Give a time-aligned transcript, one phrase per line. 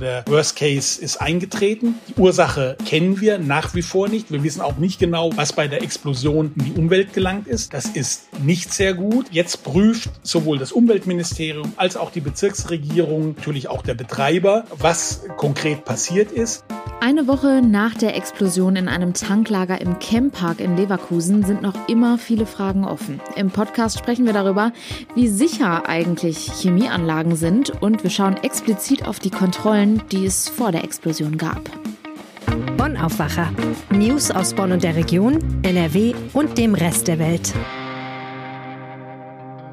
[0.00, 1.96] Der Worst Case ist eingetreten.
[2.08, 4.32] Die Ursache kennen wir nach wie vor nicht.
[4.32, 7.74] Wir wissen auch nicht genau, was bei der Explosion in die Umwelt gelangt ist.
[7.74, 9.26] Das ist nicht sehr gut.
[9.30, 15.84] Jetzt prüft sowohl das Umweltministerium als auch die Bezirksregierung, natürlich auch der Betreiber, was konkret
[15.84, 16.64] passiert ist.
[17.02, 22.18] Eine Woche nach der Explosion in einem Tanklager im Camppark in Leverkusen sind noch immer
[22.18, 23.20] viele Fragen offen.
[23.36, 24.72] Im Podcast sprechen wir darüber,
[25.14, 30.72] wie sicher eigentlich Chemieanlagen sind und wir schauen explizit auf die Kontrollen, die es vor
[30.72, 31.70] der Explosion gab.
[32.76, 33.52] Bonn Aufwacher.
[33.90, 37.52] News aus Bonn und der Region, NRW und dem Rest der Welt.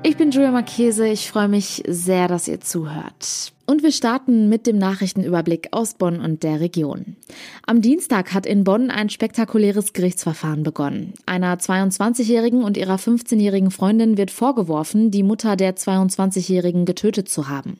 [0.04, 1.08] Ich bin Julia Marchese.
[1.08, 3.54] Ich freue mich sehr, dass ihr zuhört.
[3.70, 7.18] Und wir starten mit dem Nachrichtenüberblick aus Bonn und der Region.
[7.66, 11.14] Am Dienstag hat in Bonn ein spektakuläres Gerichtsverfahren begonnen.
[11.26, 17.78] Einer 22-Jährigen und ihrer 15-jährigen Freundin wird vorgeworfen, die Mutter der 22-Jährigen getötet zu haben.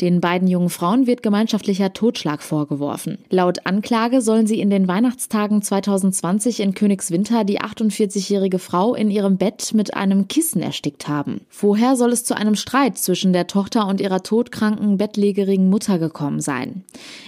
[0.00, 3.18] Den beiden jungen Frauen wird gemeinschaftlicher Totschlag vorgeworfen.
[3.30, 9.36] Laut Anklage sollen sie in den Weihnachtstagen 2020 in Königswinter die 48-jährige Frau in ihrem
[9.36, 11.42] Bett mit einem Kissen erstickt haben.
[11.48, 15.98] Vorher soll es zu einem Streit zwischen der Tochter und ihrer todkranken Bettlegerin pflegerigen Mutter
[15.98, 16.84] gekommen sein.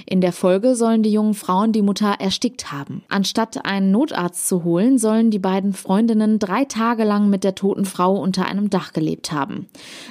[0.07, 3.03] In der Folge sollen die jungen Frauen die Mutter erstickt haben.
[3.11, 7.85] Anstatt einen Notarzt zu holen, sollen die beiden Freundinnen drei Tage lang mit der toten
[7.85, 9.67] Frau unter einem Dach gelebt haben.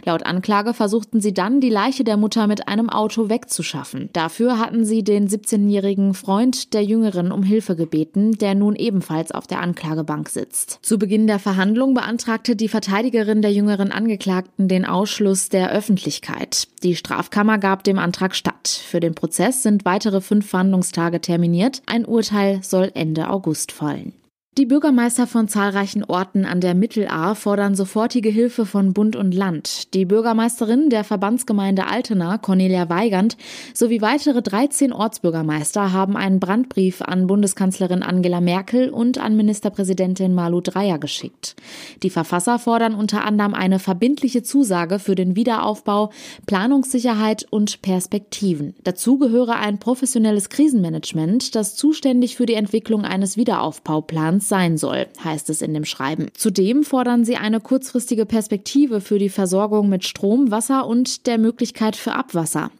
[0.05, 4.09] Laut Anklage versuchten sie dann, die Leiche der Mutter mit einem Auto wegzuschaffen.
[4.13, 9.47] Dafür hatten sie den 17-jährigen Freund der Jüngeren um Hilfe gebeten, der nun ebenfalls auf
[9.47, 10.77] der Anklagebank sitzt.
[10.83, 16.67] Zu Beginn der Verhandlung beantragte die Verteidigerin der jüngeren Angeklagten den Ausschluss der Öffentlichkeit.
[16.83, 18.67] Die Strafkammer gab gab dem Antrag statt.
[18.67, 21.81] Für den Prozess sind weitere fünf Verhandlungstage terminiert.
[21.85, 24.11] Ein Urteil soll Ende August fallen.
[24.59, 29.93] Die Bürgermeister von zahlreichen Orten an der Mittelaar fordern sofortige Hilfe von Bund und Land.
[29.93, 33.37] Die Bürgermeisterin der Verbandsgemeinde Altena, Cornelia Weigand,
[33.73, 40.59] sowie weitere 13 Ortsbürgermeister haben einen Brandbrief an Bundeskanzlerin Angela Merkel und an Ministerpräsidentin Malu
[40.59, 41.55] Dreyer geschickt.
[42.03, 46.11] Die Verfasser fordern unter anderem eine verbindliche Zusage für den Wiederaufbau,
[46.47, 48.75] Planungssicherheit und Perspektiven.
[48.83, 55.49] Dazu gehöre ein professionelles Krisenmanagement, das zuständig für die Entwicklung eines Wiederaufbauplans sein soll, heißt
[55.49, 56.27] es in dem Schreiben.
[56.33, 61.95] Zudem fordern sie eine kurzfristige Perspektive für die Versorgung mit Strom, Wasser und der Möglichkeit
[61.95, 62.71] für Abwasser.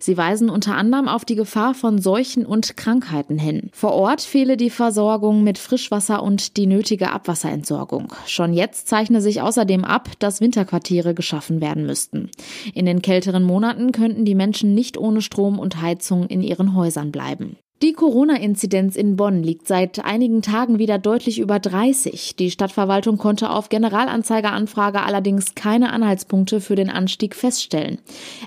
[0.00, 3.70] Sie weisen unter anderem auf die Gefahr von Seuchen und Krankheiten hin.
[3.72, 8.14] Vor Ort fehle die Versorgung mit Frischwasser und die nötige Abwasserentsorgung.
[8.26, 12.30] Schon jetzt zeichne sich außerdem ab, dass Winterquartiere geschaffen werden müssten.
[12.72, 17.12] In den kälteren Monaten könnten die Menschen nicht ohne Strom und Heizung in ihren Häusern
[17.12, 17.56] bleiben.
[17.82, 22.34] Die Corona-Inzidenz in Bonn liegt seit einigen Tagen wieder deutlich über 30.
[22.34, 27.98] Die Stadtverwaltung konnte auf Generalanzeigeranfrage allerdings keine Anhaltspunkte für den Anstieg feststellen.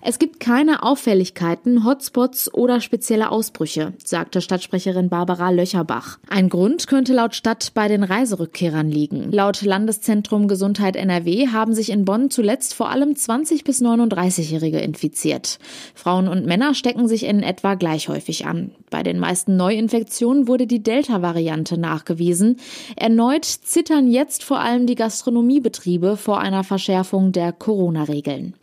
[0.01, 6.18] Es gibt keine Auffälligkeiten, Hotspots oder spezielle Ausbrüche, sagte Stadtsprecherin Barbara Löcherbach.
[6.28, 9.31] Ein Grund könnte laut Stadt bei den Reiserückkehrern liegen.
[9.31, 15.59] Laut Landeszentrum Gesundheit NRW haben sich in Bonn zuletzt vor allem 20 bis 39-Jährige infiziert.
[15.94, 18.72] Frauen und Männer stecken sich in etwa gleich häufig an.
[18.89, 22.57] Bei den meisten Neuinfektionen wurde die Delta-Variante nachgewiesen.
[22.96, 28.56] Erneut zittern jetzt vor allem die Gastronomiebetriebe vor einer Verschärfung der Corona-Regeln.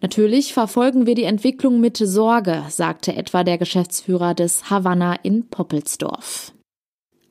[0.00, 6.52] Natürlich verfolgen wir die Entwicklung mit Sorge, sagte etwa der Geschäftsführer des Havanna in Poppelsdorf.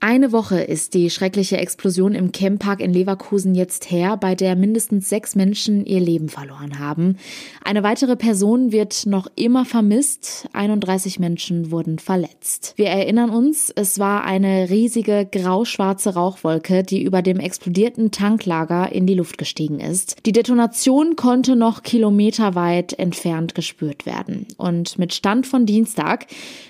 [0.04, 5.08] Eine Woche ist die schreckliche Explosion im Camppark in Leverkusen jetzt her, bei der mindestens
[5.10, 7.18] sechs Menschen ihr Leben verloren haben.
[7.64, 10.50] Eine weitere Person wird noch immer vermisst.
[10.54, 12.74] 31 Menschen wurden verletzt.
[12.78, 19.06] Wir erinnern uns, es war eine riesige grau-schwarze Rauchwolke, die über dem explodierten Tanklager in
[19.06, 20.16] die Luft gestiegen ist.
[20.26, 24.48] Die Detonation konnte noch kilometerweit entfernt gespürt werden.
[24.58, 26.26] Und mit Stand von Dienstag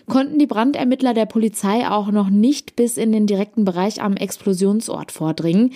[0.09, 4.15] konnten die Brandermittler der Polizei auch noch nicht bis in den den direkten Bereich am
[4.15, 5.71] Explosionsort vordringen,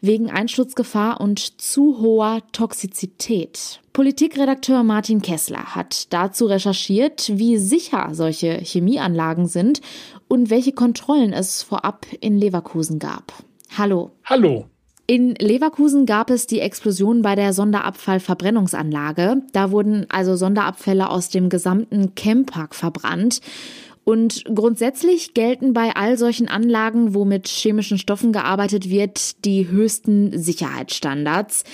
[0.00, 3.80] wegen Einsturzgefahr und zu hoher Toxizität.
[3.92, 9.80] Politikredakteur Martin Kessler hat dazu recherchiert, wie sicher solche Chemieanlagen sind
[10.28, 13.32] und welche Kontrollen es vorab in Leverkusen gab.
[13.76, 14.12] Hallo.
[14.24, 14.66] Hallo.
[15.10, 19.42] In Leverkusen gab es die Explosion bei der Sonderabfallverbrennungsanlage.
[19.52, 23.40] Da wurden also Sonderabfälle aus dem gesamten Camppark verbrannt.
[24.08, 30.32] Und grundsätzlich gelten bei all solchen Anlagen, wo mit chemischen Stoffen gearbeitet wird, die höchsten
[30.32, 31.64] Sicherheitsstandards.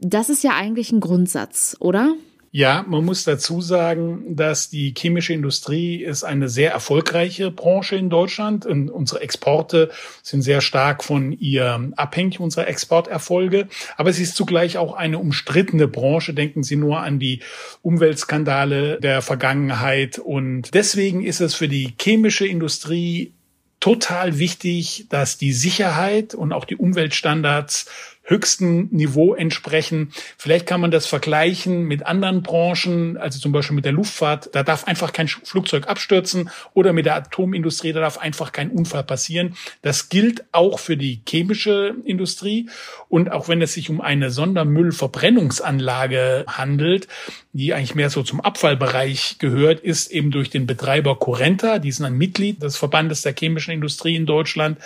[0.00, 2.16] Das ist ja eigentlich ein Grundsatz, oder?
[2.58, 8.10] Ja, man muss dazu sagen, dass die chemische Industrie ist eine sehr erfolgreiche Branche in
[8.10, 8.66] Deutschland.
[8.66, 9.92] Und unsere Exporte
[10.24, 13.68] sind sehr stark von ihr abhängig, unsere Exporterfolge.
[13.96, 16.34] Aber es ist zugleich auch eine umstrittene Branche.
[16.34, 17.42] Denken Sie nur an die
[17.82, 20.18] Umweltskandale der Vergangenheit.
[20.18, 23.34] Und deswegen ist es für die chemische Industrie
[23.78, 27.86] total wichtig, dass die Sicherheit und auch die Umweltstandards
[28.28, 30.12] höchsten Niveau entsprechen.
[30.36, 34.50] Vielleicht kann man das vergleichen mit anderen Branchen, also zum Beispiel mit der Luftfahrt.
[34.54, 39.04] Da darf einfach kein Flugzeug abstürzen oder mit der Atomindustrie, da darf einfach kein Unfall
[39.04, 39.56] passieren.
[39.82, 42.68] Das gilt auch für die chemische Industrie.
[43.08, 47.08] Und auch wenn es sich um eine Sondermüllverbrennungsanlage handelt,
[47.52, 52.04] die eigentlich mehr so zum Abfallbereich gehört, ist eben durch den Betreiber Corenta, die sind
[52.04, 54.76] ein Mitglied des Verbandes der chemischen Industrie in Deutschland,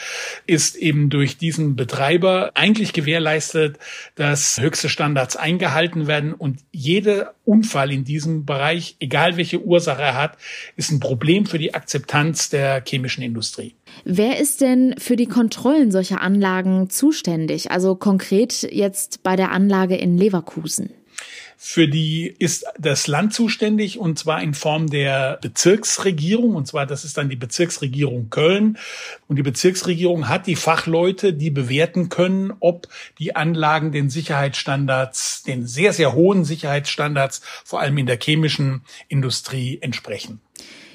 [0.46, 3.31] ist eben durch diesen Betreiber eigentlich gewährleistet,
[4.14, 10.14] dass höchste Standards eingehalten werden und jeder Unfall in diesem Bereich, egal welche Ursache er
[10.14, 10.36] hat,
[10.76, 13.74] ist ein Problem für die Akzeptanz der chemischen Industrie.
[14.04, 17.70] Wer ist denn für die Kontrollen solcher Anlagen zuständig?
[17.70, 20.90] Also konkret jetzt bei der Anlage in Leverkusen.
[21.64, 26.56] Für die ist das Land zuständig und zwar in Form der Bezirksregierung.
[26.56, 28.78] Und zwar, das ist dann die Bezirksregierung Köln.
[29.28, 32.88] Und die Bezirksregierung hat die Fachleute, die bewerten können, ob
[33.20, 39.78] die Anlagen den Sicherheitsstandards, den sehr, sehr hohen Sicherheitsstandards, vor allem in der chemischen Industrie
[39.80, 40.40] entsprechen.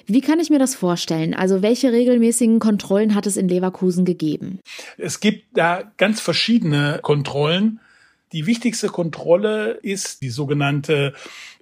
[0.05, 1.33] Wie kann ich mir das vorstellen?
[1.33, 4.59] Also welche regelmäßigen Kontrollen hat es in Leverkusen gegeben?
[4.97, 7.79] Es gibt da ganz verschiedene Kontrollen.
[8.33, 11.13] Die wichtigste Kontrolle ist die sogenannte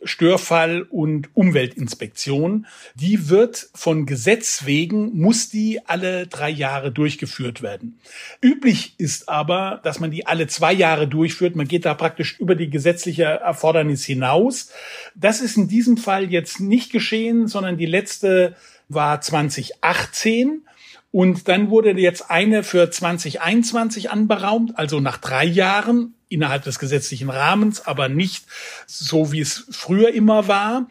[0.04, 2.66] Störfall- und Umweltinspektion.
[2.96, 8.00] Die wird von Gesetz wegen, muss die alle drei Jahre durchgeführt werden.
[8.42, 11.56] Üblich ist aber, dass man die alle zwei Jahre durchführt.
[11.56, 14.72] Man geht da praktisch über die gesetzliche Erfordernis hinaus.
[15.14, 18.56] Das ist in diesem Fall jetzt nicht geschehen, sondern die letzte
[18.90, 20.64] war 2018.
[21.12, 27.30] Und dann wurde jetzt eine für 2021 anberaumt, also nach drei Jahren innerhalb des gesetzlichen
[27.30, 28.46] Rahmens, aber nicht
[28.86, 30.88] so, wie es früher immer war.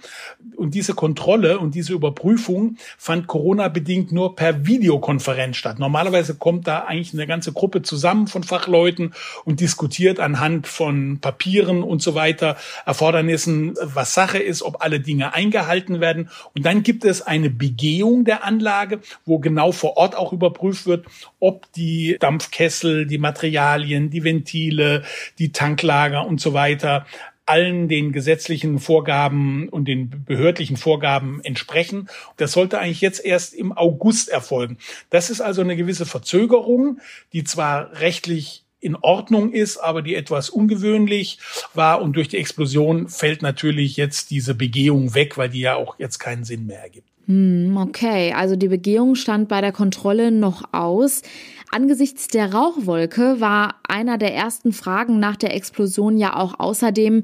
[0.56, 5.78] Und diese Kontrolle und diese Überprüfung fand Corona-bedingt nur per Videokonferenz statt.
[5.78, 9.14] Normalerweise kommt da eigentlich eine ganze Gruppe zusammen von Fachleuten
[9.44, 12.56] und diskutiert anhand von Papieren und so weiter,
[12.86, 16.30] Erfordernissen, was Sache ist, ob alle Dinge eingehalten werden.
[16.54, 21.06] Und dann gibt es eine Begehung der Anlage, wo genau vor Ort auch überprüft wird,
[21.40, 25.02] ob die Dampfkessel, die Materialien, die Ventile,
[25.38, 27.06] die Tanklager und so weiter
[27.46, 32.08] allen den gesetzlichen Vorgaben und den behördlichen Vorgaben entsprechen.
[32.36, 34.78] Das sollte eigentlich jetzt erst im August erfolgen.
[35.10, 37.00] Das ist also eine gewisse Verzögerung,
[37.32, 41.38] die zwar rechtlich in Ordnung ist, aber die etwas ungewöhnlich
[41.72, 42.02] war.
[42.02, 46.18] Und durch die Explosion fällt natürlich jetzt diese Begehung weg, weil die ja auch jetzt
[46.18, 47.08] keinen Sinn mehr ergibt.
[47.26, 51.22] Hm, okay, also die Begehung stand bei der Kontrolle noch aus.
[51.70, 57.22] Angesichts der Rauchwolke war einer der ersten Fragen nach der Explosion ja auch außerdem,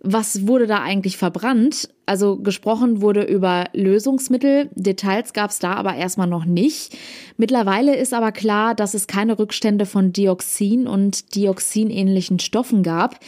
[0.00, 1.88] was wurde da eigentlich verbrannt?
[2.06, 6.96] Also gesprochen wurde über Lösungsmittel, Details gab es da aber erstmal noch nicht.
[7.36, 13.18] Mittlerweile ist aber klar, dass es keine Rückstände von Dioxin und dioxinähnlichen Stoffen gab.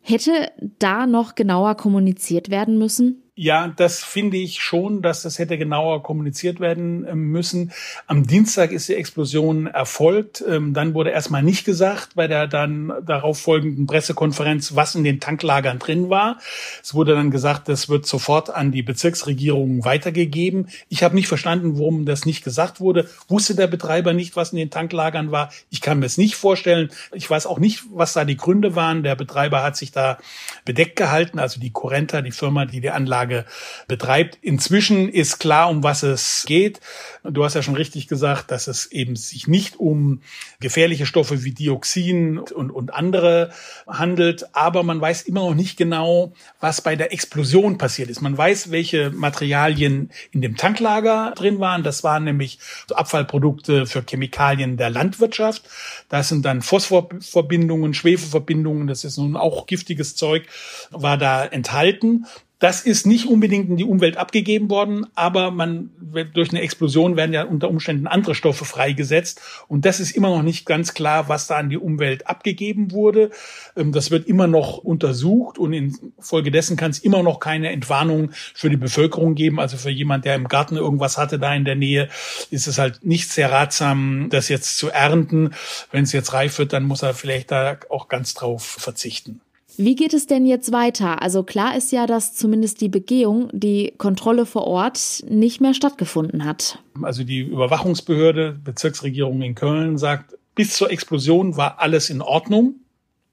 [0.00, 3.22] Hätte da noch genauer kommuniziert werden müssen?
[3.40, 7.70] Ja, das finde ich schon, dass das hätte genauer kommuniziert werden ähm, müssen.
[8.08, 10.42] Am Dienstag ist die Explosion erfolgt.
[10.44, 15.20] Ähm, dann wurde erstmal nicht gesagt bei der dann darauf folgenden Pressekonferenz, was in den
[15.20, 16.40] Tanklagern drin war.
[16.82, 20.66] Es wurde dann gesagt, das wird sofort an die Bezirksregierung weitergegeben.
[20.88, 23.08] Ich habe nicht verstanden, warum das nicht gesagt wurde.
[23.28, 25.52] Wusste der Betreiber nicht, was in den Tanklagern war?
[25.70, 26.90] Ich kann mir es nicht vorstellen.
[27.12, 29.04] Ich weiß auch nicht, was da die Gründe waren.
[29.04, 30.18] Der Betreiber hat sich da
[30.64, 33.44] bedeckt gehalten, also die Corenta, die Firma, die die Anlage Anlage
[33.86, 34.38] betreibt.
[34.42, 36.80] Inzwischen ist klar, um was es geht.
[37.24, 40.20] Du hast ja schon richtig gesagt, dass es eben sich nicht um
[40.60, 43.50] gefährliche Stoffe wie Dioxin und, und andere
[43.86, 48.20] handelt, aber man weiß immer noch nicht genau, was bei der Explosion passiert ist.
[48.20, 51.82] Man weiß, welche Materialien in dem Tanklager drin waren.
[51.82, 52.58] Das waren nämlich
[52.92, 55.62] Abfallprodukte für Chemikalien der Landwirtschaft.
[56.08, 60.46] Das sind dann Phosphorverbindungen, Schwefelverbindungen, das ist nun auch giftiges Zeug,
[60.90, 62.26] war da enthalten.
[62.58, 65.90] Das ist nicht unbedingt in die Umwelt abgegeben worden, aber man
[66.34, 70.42] durch eine Explosion werden ja unter Umständen andere Stoffe freigesetzt und das ist immer noch
[70.42, 73.30] nicht ganz klar, was da an die Umwelt abgegeben wurde.
[73.76, 78.70] Ähm, das wird immer noch untersucht und infolgedessen kann es immer noch keine Entwarnung für
[78.70, 79.60] die Bevölkerung geben.
[79.60, 82.08] Also für jemand, der im Garten irgendwas hatte da in der Nähe,
[82.50, 85.50] ist es halt nicht sehr ratsam, das jetzt zu ernten.
[85.92, 89.40] Wenn es jetzt reif wird, dann muss er vielleicht da auch ganz drauf verzichten.
[89.80, 91.22] Wie geht es denn jetzt weiter?
[91.22, 96.44] Also klar ist ja, dass zumindest die Begehung, die Kontrolle vor Ort nicht mehr stattgefunden
[96.44, 96.80] hat.
[97.00, 102.80] Also die Überwachungsbehörde, Bezirksregierung in Köln sagt, bis zur Explosion war alles in Ordnung.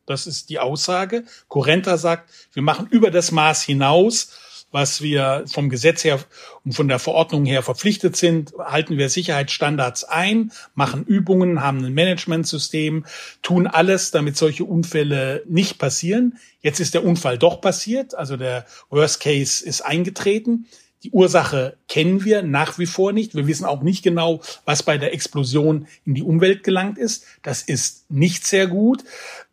[0.06, 1.24] Das ist die Aussage.
[1.48, 4.30] Corenta sagt, wir machen über das Maß hinaus
[4.72, 6.20] was wir vom Gesetz her
[6.66, 11.94] und von der Verordnung her verpflichtet sind, halten wir Sicherheitsstandards ein, machen Übungen, haben ein
[11.94, 13.06] Managementsystem,
[13.42, 16.38] tun alles, damit solche Unfälle nicht passieren.
[16.62, 20.68] Jetzt ist der Unfall doch passiert, also der Worst Case ist eingetreten.
[21.06, 23.36] Die Ursache kennen wir nach wie vor nicht.
[23.36, 27.26] Wir wissen auch nicht genau, was bei der Explosion in die Umwelt gelangt ist.
[27.44, 29.04] Das ist nicht sehr gut.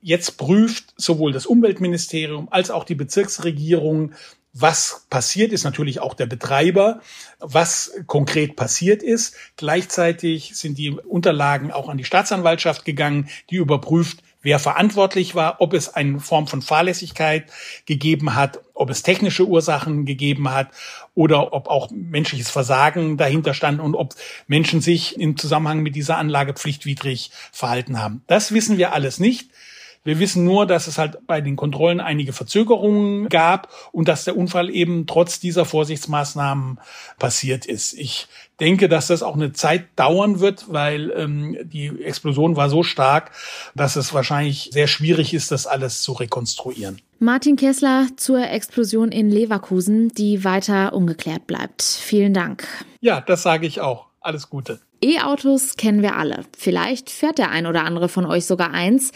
[0.00, 4.12] Jetzt prüft sowohl das Umweltministerium als auch die Bezirksregierung
[4.52, 7.00] was passiert ist, natürlich auch der Betreiber,
[7.38, 9.34] was konkret passiert ist.
[9.56, 15.72] Gleichzeitig sind die Unterlagen auch an die Staatsanwaltschaft gegangen, die überprüft, wer verantwortlich war, ob
[15.72, 17.50] es eine Form von Fahrlässigkeit
[17.86, 20.68] gegeben hat, ob es technische Ursachen gegeben hat
[21.14, 24.14] oder ob auch menschliches Versagen dahinter stand und ob
[24.48, 28.22] Menschen sich im Zusammenhang mit dieser Anlage pflichtwidrig verhalten haben.
[28.26, 29.50] Das wissen wir alles nicht.
[30.04, 34.36] Wir wissen nur, dass es halt bei den Kontrollen einige Verzögerungen gab und dass der
[34.36, 36.80] Unfall eben trotz dieser Vorsichtsmaßnahmen
[37.18, 37.92] passiert ist.
[37.94, 38.26] Ich
[38.58, 43.30] denke, dass das auch eine Zeit dauern wird, weil ähm, die Explosion war so stark,
[43.74, 47.00] dass es wahrscheinlich sehr schwierig ist, das alles zu rekonstruieren.
[47.20, 51.82] Martin Kessler zur Explosion in Leverkusen, die weiter ungeklärt bleibt.
[51.82, 52.66] Vielen Dank.
[53.00, 54.06] Ja, das sage ich auch.
[54.20, 54.80] Alles Gute.
[55.02, 56.44] E-Autos kennen wir alle.
[56.56, 59.12] Vielleicht fährt der ein oder andere von euch sogar eins.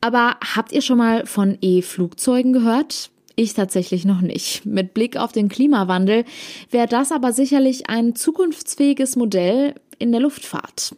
[0.00, 3.10] Aber habt ihr schon mal von E-Flugzeugen gehört?
[3.36, 4.66] Ich tatsächlich noch nicht.
[4.66, 6.24] Mit Blick auf den Klimawandel
[6.70, 10.94] wäre das aber sicherlich ein zukunftsfähiges Modell in der Luftfahrt.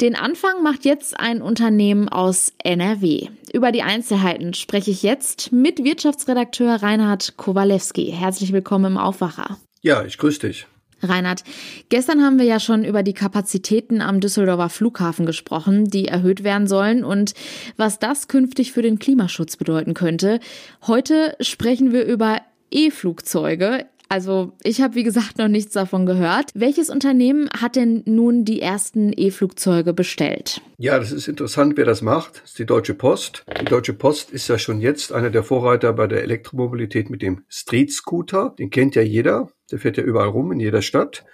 [0.00, 3.28] Den Anfang macht jetzt ein Unternehmen aus NRW.
[3.52, 8.12] Über die Einzelheiten spreche ich jetzt mit Wirtschaftsredakteur Reinhard Kowalewski.
[8.12, 9.58] Herzlich willkommen im Aufwacher.
[9.82, 10.66] Ja, ich grüße dich.
[11.02, 11.44] Reinhard,
[11.88, 16.66] gestern haben wir ja schon über die Kapazitäten am Düsseldorfer Flughafen gesprochen, die erhöht werden
[16.66, 17.34] sollen und
[17.76, 20.40] was das künftig für den Klimaschutz bedeuten könnte.
[20.86, 22.40] Heute sprechen wir über
[22.70, 23.86] E-Flugzeuge.
[24.12, 26.50] Also ich habe, wie gesagt, noch nichts davon gehört.
[26.54, 30.60] Welches Unternehmen hat denn nun die ersten E-Flugzeuge bestellt?
[30.78, 32.42] Ja, das ist interessant, wer das macht.
[32.42, 33.44] Das ist die Deutsche Post.
[33.60, 37.44] Die Deutsche Post ist ja schon jetzt einer der Vorreiter bei der Elektromobilität mit dem
[37.48, 38.52] Street Scooter.
[38.58, 39.52] Den kennt ja jeder.
[39.70, 41.24] Der fährt ja überall rum in jeder Stadt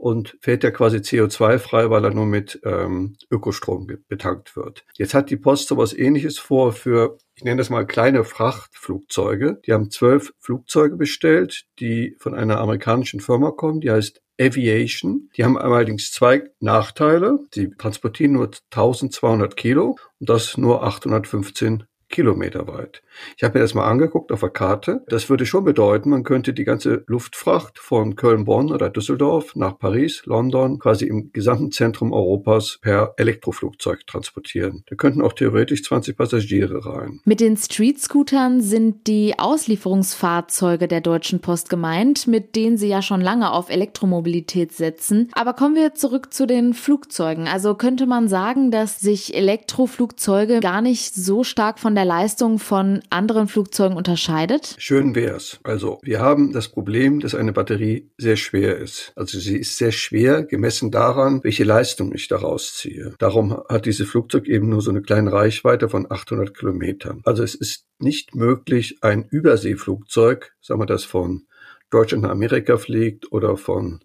[0.00, 4.84] und fährt ja quasi CO2-frei, weil er nur mit ähm, Ökostrom betankt wird.
[4.96, 9.60] Jetzt hat die Post sowas ähnliches vor für, ich nenne das mal kleine Frachtflugzeuge.
[9.66, 15.28] Die haben zwölf Flugzeuge bestellt, die von einer amerikanischen Firma kommen, die heißt Aviation.
[15.36, 17.40] Die haben allerdings zwei Nachteile.
[17.54, 23.02] Sie transportieren nur 1200 Kilo und das nur 815 Kilometer weit.
[23.36, 25.02] Ich habe mir das mal angeguckt auf der Karte.
[25.08, 30.22] Das würde schon bedeuten, man könnte die ganze Luftfracht von Köln-Bonn oder Düsseldorf nach Paris,
[30.26, 34.84] London, quasi im gesamten Zentrum Europas per Elektroflugzeug transportieren.
[34.88, 37.20] Da könnten auch theoretisch 20 Passagiere rein.
[37.24, 43.20] Mit den Street-Scootern sind die Auslieferungsfahrzeuge der Deutschen Post gemeint, mit denen sie ja schon
[43.20, 45.30] lange auf Elektromobilität setzen.
[45.32, 47.46] Aber kommen wir zurück zu den Flugzeugen.
[47.46, 52.58] Also könnte man sagen, dass sich Elektroflugzeuge gar nicht so stark von der der Leistung
[52.58, 54.74] von anderen Flugzeugen unterscheidet?
[54.78, 55.60] Schön wär's.
[55.64, 59.12] Also, wir haben das Problem, dass eine Batterie sehr schwer ist.
[59.16, 63.12] Also sie ist sehr schwer gemessen daran, welche Leistung ich daraus ziehe.
[63.18, 67.20] Darum hat dieses Flugzeug eben nur so eine kleine Reichweite von 800 Kilometern.
[67.24, 71.42] Also es ist nicht möglich, ein Überseeflugzeug, sagen wir das von
[71.90, 74.00] Deutschland nach Amerika fliegt oder von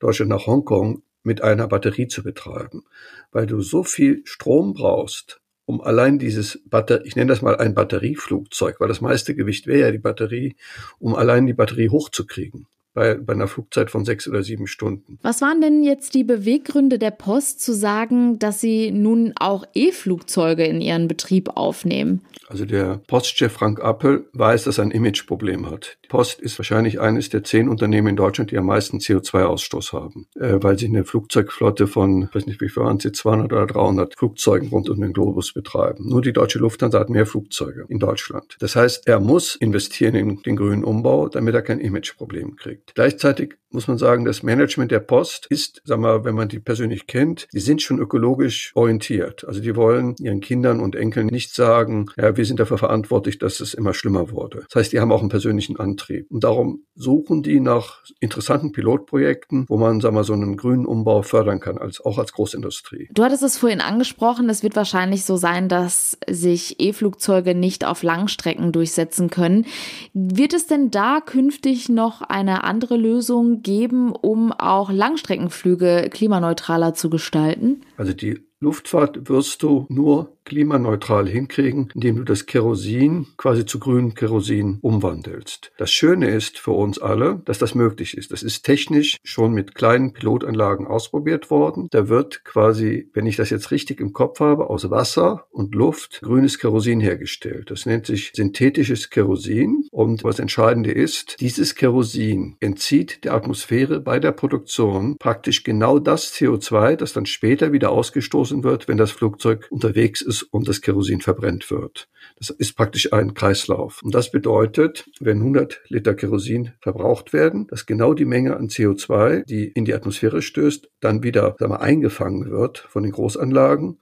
[0.00, 2.82] Deutschland nach Hongkong mit einer Batterie zu betreiben,
[3.30, 7.74] weil du so viel Strom brauchst, um allein dieses Batter ich nenne das mal ein
[7.74, 10.56] Batterieflugzeug, weil das meiste Gewicht wäre ja die Batterie,
[10.98, 15.18] um allein die Batterie hochzukriegen bei, bei einer Flugzeit von sechs oder sieben Stunden.
[15.20, 20.64] Was waren denn jetzt die Beweggründe der Post zu sagen, dass sie nun auch E-Flugzeuge
[20.64, 22.22] in ihren Betrieb aufnehmen?
[22.48, 25.98] Also der Postchef Frank Appel weiß, dass er ein Imageproblem hat.
[26.04, 30.26] Die Post ist wahrscheinlich eines der zehn Unternehmen in Deutschland, die am meisten CO2-Ausstoß haben,
[30.36, 33.66] äh, weil sie eine Flugzeugflotte von, ich weiß nicht, wie viel waren sie, 200 oder
[33.66, 36.08] 300 Flugzeugen rund um den Globus betreiben.
[36.08, 38.56] Nur die deutsche Lufthansa hat mehr Flugzeuge in Deutschland.
[38.60, 42.85] Das heißt, er muss investieren in den grünen Umbau, damit er kein Imageproblem kriegt.
[42.94, 47.06] Gleichzeitig muss man sagen, das Management der Post ist, sag mal, wenn man die persönlich
[47.06, 49.44] kennt, die sind schon ökologisch orientiert.
[49.46, 53.60] Also die wollen ihren Kindern und Enkeln nicht sagen, ja, wir sind dafür verantwortlich, dass
[53.60, 54.64] es immer schlimmer wurde.
[54.70, 56.26] Das heißt, die haben auch einen persönlichen Antrieb.
[56.30, 61.22] Und darum suchen die nach interessanten Pilotprojekten, wo man, sag mal, so einen grünen Umbau
[61.22, 63.08] fördern kann, als, auch als Großindustrie.
[63.12, 68.02] Du hattest es vorhin angesprochen, es wird wahrscheinlich so sein, dass sich E-Flugzeuge nicht auf
[68.02, 69.66] Langstrecken durchsetzen können.
[70.14, 77.08] Wird es denn da künftig noch eine andere Lösung geben, um auch Langstreckenflüge klimaneutraler zu
[77.08, 77.80] gestalten?
[77.96, 84.14] Also die Luftfahrt wirst du nur klimaneutral hinkriegen, indem du das Kerosin quasi zu grünem
[84.14, 85.72] Kerosin umwandelst.
[85.76, 88.32] Das Schöne ist für uns alle, dass das möglich ist.
[88.32, 91.88] Das ist technisch schon mit kleinen Pilotanlagen ausprobiert worden.
[91.90, 96.20] Da wird quasi, wenn ich das jetzt richtig im Kopf habe, aus Wasser und Luft
[96.22, 97.70] grünes Kerosin hergestellt.
[97.70, 99.88] Das nennt sich synthetisches Kerosin.
[99.90, 106.32] Und was Entscheidende ist, dieses Kerosin entzieht der Atmosphäre bei der Produktion praktisch genau das
[106.32, 110.80] CO2, das dann später wieder ausgestoßen wird, wenn das Flugzeug unterwegs ist ist und das
[110.80, 112.08] Kerosin verbrennt wird.
[112.38, 114.02] Das ist praktisch ein Kreislauf.
[114.02, 119.44] Und das bedeutet, wenn 100 Liter Kerosin verbraucht werden, dass genau die Menge an CO2,
[119.44, 123.98] die in die Atmosphäre stößt, dann wieder sagen wir, eingefangen wird von den Großanlagen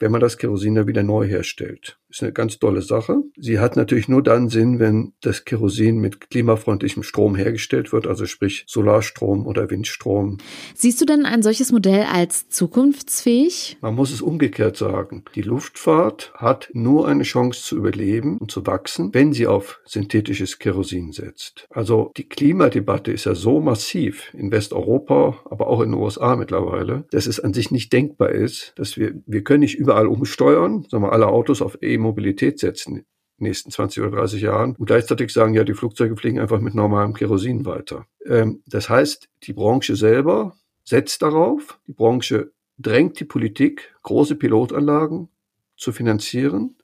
[0.00, 1.98] wenn man das Kerosin dann wieder neu herstellt.
[2.14, 3.24] Ist eine ganz tolle Sache.
[3.36, 8.24] Sie hat natürlich nur dann Sinn, wenn das Kerosin mit klimafreundlichem Strom hergestellt wird, also
[8.26, 10.38] sprich Solarstrom oder Windstrom.
[10.76, 13.78] Siehst du denn ein solches Modell als zukunftsfähig?
[13.80, 15.24] Man muss es umgekehrt sagen.
[15.34, 20.60] Die Luftfahrt hat nur eine Chance zu überleben und zu wachsen, wenn sie auf synthetisches
[20.60, 21.66] Kerosin setzt.
[21.70, 27.06] Also die Klimadebatte ist ja so massiv in Westeuropa, aber auch in den USA mittlerweile,
[27.10, 31.02] dass es an sich nicht denkbar ist, dass wir, wir können nicht überall umsteuern, sagen
[31.02, 33.06] wir, alle Autos auf E-Mobilität setzen in den
[33.38, 37.14] nächsten 20 oder 30 Jahren und gleichzeitig sagen, ja, die Flugzeuge fliegen einfach mit normalem
[37.14, 38.06] Kerosin weiter.
[38.26, 45.28] Ähm, das heißt, die Branche selber setzt darauf, die Branche drängt die Politik, große Pilotanlagen
[45.76, 46.76] zu finanzieren.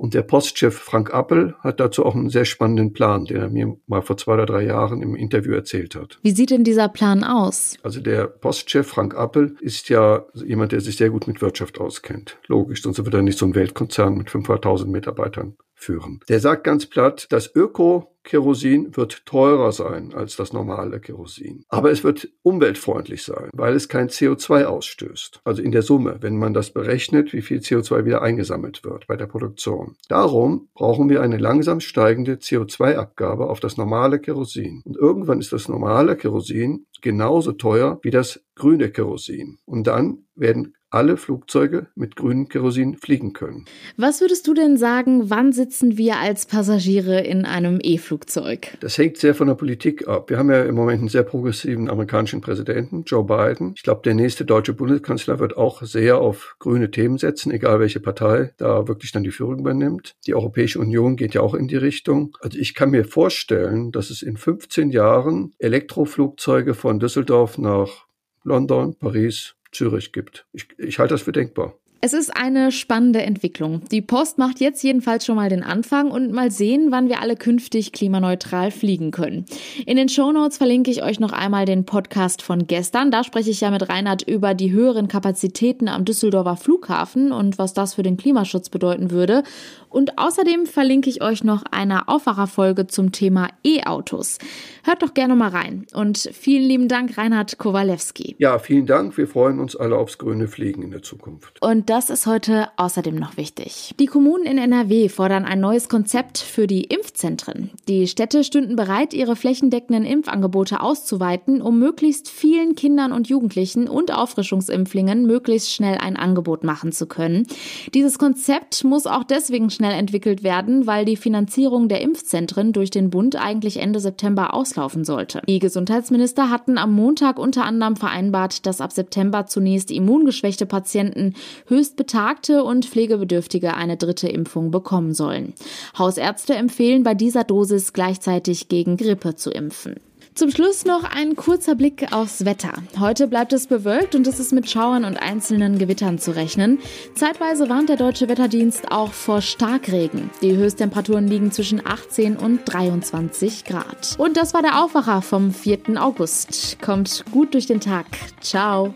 [0.00, 3.76] Und der Postchef Frank Appel hat dazu auch einen sehr spannenden Plan, den er mir
[3.86, 6.18] mal vor zwei oder drei Jahren im Interview erzählt hat.
[6.22, 7.76] Wie sieht denn dieser Plan aus?
[7.82, 12.38] Also der Postchef Frank Appel ist ja jemand, der sich sehr gut mit Wirtschaft auskennt.
[12.46, 16.20] Logisch, sonst wird er nicht so ein Weltkonzern mit 500.000 Mitarbeitern führen.
[16.28, 21.64] Der sagt ganz platt, das Öko-Kerosin wird teurer sein als das normale Kerosin.
[21.68, 25.40] Aber es wird umweltfreundlich sein, weil es kein CO2 ausstößt.
[25.44, 29.16] Also in der Summe, wenn man das berechnet, wie viel CO2 wieder eingesammelt wird bei
[29.16, 29.96] der Produktion.
[30.08, 34.82] Darum brauchen wir eine langsam steigende CO2-Abgabe auf das normale Kerosin.
[34.84, 39.58] Und irgendwann ist das normale Kerosin genauso teuer wie das grüne Kerosin.
[39.64, 43.64] Und dann werden alle Flugzeuge mit grünem Kerosin fliegen können.
[43.96, 48.76] Was würdest du denn sagen, wann sitzen wir als Passagiere in einem E-Flugzeug?
[48.80, 50.30] Das hängt sehr von der Politik ab.
[50.30, 53.74] Wir haben ja im Moment einen sehr progressiven amerikanischen Präsidenten, Joe Biden.
[53.76, 58.00] Ich glaube, der nächste deutsche Bundeskanzler wird auch sehr auf grüne Themen setzen, egal welche
[58.00, 60.16] Partei da wirklich dann die Führung übernimmt.
[60.26, 62.36] Die Europäische Union geht ja auch in die Richtung.
[62.40, 68.06] Also ich kann mir vorstellen, dass es in 15 Jahren Elektroflugzeuge von Düsseldorf nach
[68.42, 70.46] London, Paris, Zürich gibt.
[70.52, 71.74] Ich, ich halte das für denkbar.
[72.02, 73.82] Es ist eine spannende Entwicklung.
[73.90, 77.36] Die Post macht jetzt jedenfalls schon mal den Anfang und mal sehen, wann wir alle
[77.36, 79.44] künftig klimaneutral fliegen können.
[79.84, 83.10] In den Shownotes verlinke ich euch noch einmal den Podcast von gestern.
[83.10, 87.74] Da spreche ich ja mit Reinhard über die höheren Kapazitäten am Düsseldorfer Flughafen und was
[87.74, 89.42] das für den Klimaschutz bedeuten würde.
[89.90, 94.38] Und außerdem verlinke ich euch noch eine Aufwacherfolge zum Thema E-Autos.
[94.84, 95.86] Hört doch gerne mal rein.
[95.92, 98.36] Und vielen lieben Dank, Reinhard Kowalewski.
[98.38, 99.16] Ja, vielen Dank.
[99.16, 101.60] Wir freuen uns alle aufs grüne Fliegen in der Zukunft.
[101.60, 103.94] Und das ist heute außerdem noch wichtig.
[103.98, 107.70] Die Kommunen in NRW fordern ein neues Konzept für die Impfzentren.
[107.88, 114.14] Die Städte stünden bereit, ihre flächendeckenden Impfangebote auszuweiten, um möglichst vielen Kindern und Jugendlichen und
[114.14, 117.46] Auffrischungsimpflingen möglichst schnell ein Angebot machen zu können.
[117.92, 123.08] Dieses Konzept muss auch deswegen schnell entwickelt werden, weil die Finanzierung der Impfzentren durch den
[123.08, 125.40] Bund eigentlich Ende September auslaufen sollte.
[125.48, 131.32] Die Gesundheitsminister hatten am Montag unter anderem vereinbart, dass ab September zunächst immungeschwächte Patienten,
[131.66, 135.54] höchst betagte und Pflegebedürftige eine dritte Impfung bekommen sollen.
[135.98, 139.94] Hausärzte empfehlen bei dieser Dosis gleichzeitig gegen Grippe zu impfen.
[140.34, 142.72] Zum Schluss noch ein kurzer Blick aufs Wetter.
[142.98, 146.78] Heute bleibt es bewölkt und es ist mit Schauern und einzelnen Gewittern zu rechnen.
[147.14, 150.30] Zeitweise warnt der Deutsche Wetterdienst auch vor Starkregen.
[150.40, 154.14] Die Höchsttemperaturen liegen zwischen 18 und 23 Grad.
[154.18, 156.00] Und das war der Aufwacher vom 4.
[156.00, 156.78] August.
[156.80, 158.06] Kommt gut durch den Tag.
[158.40, 158.94] Ciao.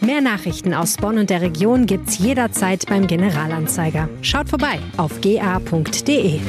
[0.00, 4.08] Mehr Nachrichten aus Bonn und der Region gibt's jederzeit beim Generalanzeiger.
[4.22, 6.40] Schaut vorbei auf ga.de.